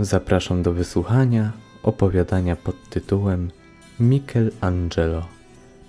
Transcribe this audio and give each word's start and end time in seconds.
Zapraszam 0.00 0.62
do 0.62 0.72
wysłuchania 0.72 1.52
opowiadania 1.82 2.56
pod 2.56 2.88
tytułem 2.90 3.50
Michelangelo. 4.00 5.26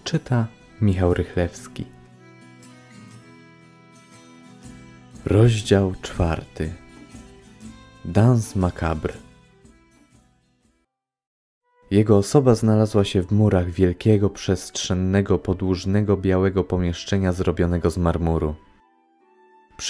Czyta 0.03 0.47
Michał 0.81 1.13
Rychlewski. 1.13 1.85
Rozdział 5.25 5.93
czwarty. 6.01 6.73
Dans 8.05 8.55
macabre. 8.55 9.13
Jego 11.91 12.17
osoba 12.17 12.55
znalazła 12.55 13.03
się 13.03 13.21
w 13.21 13.31
murach 13.31 13.69
wielkiego, 13.69 14.29
przestrzennego, 14.29 15.39
podłużnego, 15.39 16.17
białego 16.17 16.63
pomieszczenia 16.63 17.33
zrobionego 17.33 17.91
z 17.91 17.97
marmuru. 17.97 18.55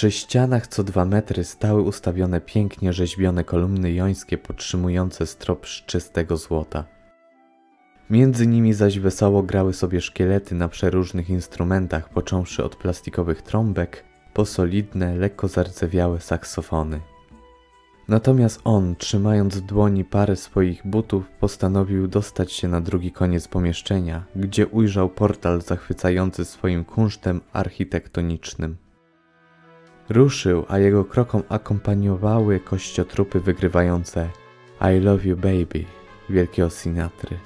Przy 0.00 0.10
ścianach 0.10 0.66
co 0.66 0.84
dwa 0.84 1.04
metry 1.04 1.44
stały 1.44 1.82
ustawione 1.82 2.40
pięknie 2.40 2.92
rzeźbione 2.92 3.44
kolumny 3.44 3.92
jońskie 3.92 4.38
podtrzymujące 4.38 5.26
strop 5.26 5.66
z 5.66 5.70
czystego 5.86 6.36
złota. 6.36 6.84
Między 8.10 8.46
nimi 8.46 8.72
zaś 8.72 8.98
wesoło 8.98 9.42
grały 9.42 9.72
sobie 9.72 10.00
szkielety 10.00 10.54
na 10.54 10.68
przeróżnych 10.68 11.30
instrumentach, 11.30 12.08
począwszy 12.08 12.64
od 12.64 12.76
plastikowych 12.76 13.42
trąbek, 13.42 14.04
po 14.34 14.46
solidne, 14.46 15.16
lekko 15.16 15.48
zardzewiałe 15.48 16.20
saksofony. 16.20 17.00
Natomiast 18.08 18.60
on, 18.64 18.96
trzymając 18.96 19.56
w 19.56 19.60
dłoni 19.60 20.04
parę 20.04 20.36
swoich 20.36 20.86
butów, 20.86 21.30
postanowił 21.40 22.08
dostać 22.08 22.52
się 22.52 22.68
na 22.68 22.80
drugi 22.80 23.12
koniec 23.12 23.48
pomieszczenia, 23.48 24.24
gdzie 24.36 24.66
ujrzał 24.66 25.08
portal 25.08 25.62
zachwycający 25.62 26.44
swoim 26.44 26.84
kunsztem 26.84 27.40
architektonicznym. 27.52 28.76
Ruszył, 30.10 30.64
a 30.68 30.78
jego 30.78 31.04
krokom 31.04 31.42
akompaniowały 31.48 32.60
kościotrupy 32.60 33.40
wygrywające 33.40 34.28
I 34.80 35.00
love 35.00 35.24
you 35.24 35.36
baby 35.36 35.84
wielkiego 36.30 36.70
Sinatry. 36.70 37.36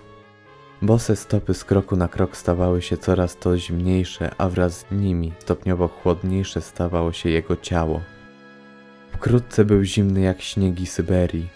Bose 0.82 1.16
stopy 1.16 1.54
z 1.54 1.64
kroku 1.64 1.96
na 1.96 2.08
krok 2.08 2.36
stawały 2.36 2.82
się 2.82 2.96
coraz 2.96 3.36
to 3.36 3.58
zimniejsze, 3.58 4.30
a 4.38 4.48
wraz 4.48 4.78
z 4.78 4.84
nimi 4.90 5.32
stopniowo 5.38 5.88
chłodniejsze 5.88 6.60
stawało 6.60 7.12
się 7.12 7.30
jego 7.30 7.56
ciało. 7.56 8.00
Wkrótce 9.12 9.64
był 9.64 9.82
zimny 9.82 10.20
jak 10.20 10.42
śniegi 10.42 10.86
Syberii, 10.86 11.48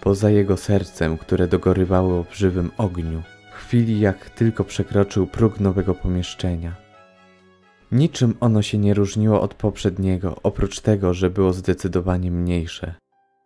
poza 0.00 0.30
jego 0.30 0.56
sercem, 0.56 1.18
które 1.18 1.48
dogorywało 1.48 2.24
w 2.24 2.36
żywym 2.36 2.70
ogniu, 2.78 3.22
w 3.52 3.54
chwili 3.54 4.00
jak 4.00 4.30
tylko 4.30 4.64
przekroczył 4.64 5.26
próg 5.26 5.60
nowego 5.60 5.94
pomieszczenia. 5.94 6.85
Niczym 7.92 8.34
ono 8.40 8.62
się 8.62 8.78
nie 8.78 8.94
różniło 8.94 9.40
od 9.40 9.54
poprzedniego, 9.54 10.36
oprócz 10.42 10.80
tego, 10.80 11.14
że 11.14 11.30
było 11.30 11.52
zdecydowanie 11.52 12.30
mniejsze. 12.30 12.94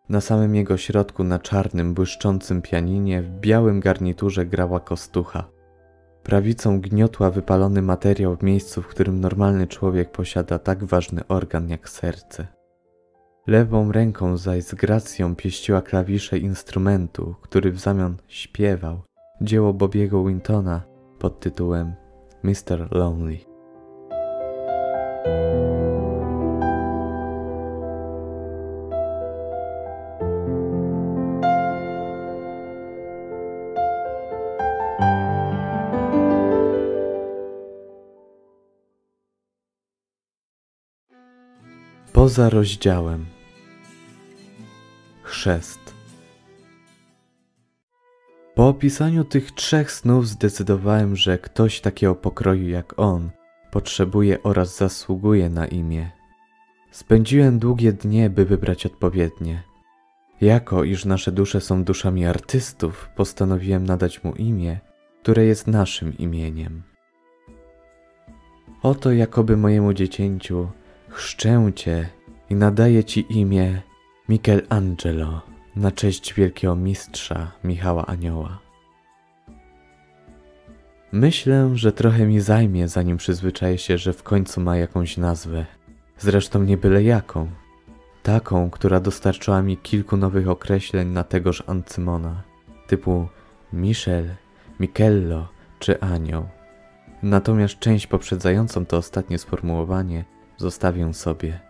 Na 0.08 0.20
samym 0.20 0.54
jego 0.54 0.76
środku, 0.76 1.24
na 1.24 1.38
czarnym, 1.38 1.94
błyszczącym 1.94 2.62
pianinie, 2.62 3.22
w 3.22 3.30
białym 3.30 3.80
garniturze 3.80 4.46
grała 4.46 4.80
kostucha. 4.80 5.48
Prawicą 6.22 6.80
gniotła 6.80 7.30
wypalony 7.30 7.82
materiał 7.82 8.36
w 8.36 8.42
miejscu, 8.42 8.82
w 8.82 8.86
którym 8.86 9.20
normalny 9.20 9.66
człowiek 9.66 10.12
posiada 10.12 10.58
tak 10.58 10.84
ważny 10.84 11.26
organ 11.28 11.68
jak 11.68 11.88
serce. 11.88 12.46
Lewą 13.46 13.92
ręką 13.92 14.36
zaś 14.36 14.64
z 14.64 14.74
gracją 14.74 15.36
pieściła 15.36 15.82
klawisze 15.82 16.38
instrumentu, 16.38 17.34
który 17.40 17.72
w 17.72 17.80
zamian 17.80 18.16
śpiewał 18.28 19.02
dzieło 19.40 19.72
Bobiego 19.74 20.24
Wintona 20.24 20.82
pod 21.18 21.40
tytułem 21.40 21.94
Mr. 22.42 22.88
Lonely. 22.90 23.49
Poza 42.20 42.50
rozdziałem. 42.50 43.26
Chrzest. 45.22 45.80
Po 48.54 48.68
opisaniu 48.68 49.24
tych 49.24 49.52
trzech 49.52 49.92
snów 49.92 50.28
zdecydowałem, 50.28 51.16
że 51.16 51.38
ktoś 51.38 51.80
takiego 51.80 52.14
pokroju 52.14 52.68
jak 52.68 52.98
on 52.98 53.30
potrzebuje 53.70 54.42
oraz 54.42 54.76
zasługuje 54.76 55.48
na 55.48 55.66
imię. 55.66 56.10
Spędziłem 56.90 57.58
długie 57.58 57.92
dnie, 57.92 58.30
by 58.30 58.44
wybrać 58.44 58.86
odpowiednie. 58.86 59.62
Jako 60.40 60.84
iż 60.84 61.04
nasze 61.04 61.32
dusze 61.32 61.60
są 61.60 61.84
duszami 61.84 62.26
artystów, 62.26 63.08
postanowiłem 63.16 63.84
nadać 63.84 64.24
mu 64.24 64.32
imię, 64.32 64.80
które 65.22 65.44
jest 65.44 65.66
naszym 65.66 66.18
imieniem. 66.18 66.82
Oto 68.82 69.12
jakoby 69.12 69.56
mojemu 69.56 69.92
dziecięciu 69.92 70.68
chrzczę 71.08 71.72
cię 71.76 72.08
i 72.50 72.54
nadaję 72.54 73.04
ci 73.04 73.26
imię 73.30 73.82
Michelangelo 74.28 75.40
na 75.76 75.90
cześć 75.90 76.34
wielkiego 76.34 76.76
mistrza 76.76 77.52
Michała 77.64 78.06
Anioła. 78.06 78.69
Myślę, 81.12 81.70
że 81.74 81.92
trochę 81.92 82.26
mi 82.26 82.40
zajmie, 82.40 82.88
zanim 82.88 83.16
przyzwyczaję 83.16 83.78
się, 83.78 83.98
że 83.98 84.12
w 84.12 84.22
końcu 84.22 84.60
ma 84.60 84.76
jakąś 84.76 85.16
nazwę. 85.16 85.66
Zresztą 86.18 86.62
nie 86.62 86.76
byle 86.76 87.02
jaką. 87.02 87.48
Taką, 88.22 88.70
która 88.70 89.00
dostarczyła 89.00 89.62
mi 89.62 89.76
kilku 89.76 90.16
nowych 90.16 90.48
określeń 90.48 91.08
na 91.08 91.24
tegoż 91.24 91.62
Ancymona, 91.66 92.42
typu 92.86 93.28
Michel, 93.72 94.34
Michello 94.80 95.48
czy 95.78 96.00
Anioł. 96.00 96.48
Natomiast 97.22 97.78
część 97.78 98.06
poprzedzającą 98.06 98.86
to 98.86 98.96
ostatnie 98.96 99.38
sformułowanie 99.38 100.24
zostawię 100.56 101.14
sobie. 101.14 101.60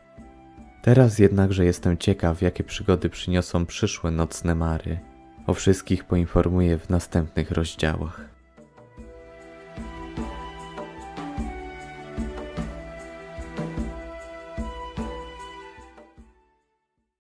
Teraz 0.83 1.19
jednakże 1.19 1.65
jestem 1.65 1.99
ciekaw, 1.99 2.43
jakie 2.43 2.65
przygody 2.65 3.09
przyniosą 3.09 3.67
przyszłe 3.67 4.11
nocne 4.11 4.55
mary. 4.55 4.99
O 5.47 5.55
wszystkich 5.55 6.05
poinformuję 6.05 6.79
w 6.79 6.91
następnych 6.91 7.51
rozdziałach. 7.51 8.30